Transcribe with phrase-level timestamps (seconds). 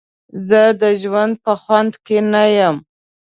[0.47, 2.75] زه د ژوند په خوند کې نه یم.